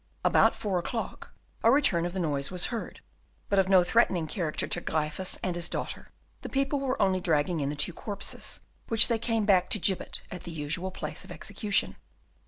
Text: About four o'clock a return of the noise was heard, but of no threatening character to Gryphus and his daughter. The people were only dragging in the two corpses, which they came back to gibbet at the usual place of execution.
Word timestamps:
About 0.25 0.55
four 0.55 0.79
o'clock 0.79 1.31
a 1.61 1.69
return 1.69 2.07
of 2.07 2.13
the 2.13 2.19
noise 2.19 2.49
was 2.49 2.65
heard, 2.73 3.01
but 3.49 3.59
of 3.59 3.69
no 3.69 3.83
threatening 3.83 4.25
character 4.25 4.65
to 4.65 4.81
Gryphus 4.81 5.37
and 5.43 5.55
his 5.55 5.69
daughter. 5.69 6.09
The 6.41 6.49
people 6.49 6.79
were 6.79 6.99
only 6.99 7.21
dragging 7.21 7.59
in 7.59 7.69
the 7.69 7.75
two 7.75 7.93
corpses, 7.93 8.61
which 8.87 9.09
they 9.09 9.19
came 9.19 9.45
back 9.45 9.69
to 9.69 9.79
gibbet 9.79 10.21
at 10.31 10.41
the 10.41 10.49
usual 10.49 10.89
place 10.89 11.23
of 11.23 11.31
execution. 11.31 11.97